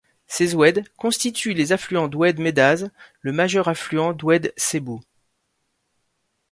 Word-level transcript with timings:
Ces 0.25 0.55
oueds 0.55 0.83
constituent 0.97 1.53
les 1.53 1.73
affluents 1.73 2.07
d’oued 2.07 2.39
Medaz, 2.39 2.89
le 3.21 3.31
majeur 3.31 3.67
affluent 3.67 4.13
d’oued 4.15 4.51
Sebou. 4.57 4.99